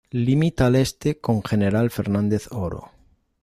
Limita 0.09 0.65
al 0.65 0.77
este 0.77 1.19
con 1.19 1.43
General 1.43 1.91
Fernández 1.91 2.51
Oro. 2.51 2.89